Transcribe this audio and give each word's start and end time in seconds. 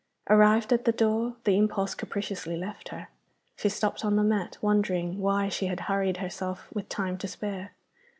Arrived 0.31 0.73
at 0.73 0.85
the 0.85 0.91
door, 0.91 1.35
the 1.43 1.55
impulse 1.55 1.93
capriciously 1.93 2.57
left 2.57 2.89
her. 2.89 3.09
She 3.55 3.69
stopped 3.69 4.03
on 4.03 4.15
the 4.15 4.23
mat, 4.23 4.57
wondering 4.59 5.19
why 5.19 5.47
she 5.47 5.67
had 5.67 5.81
hurried 5.81 6.17
herself, 6.17 6.67
with 6.73 6.89
time 6.89 7.19
to 7.19 7.27
spare. 7.27 7.73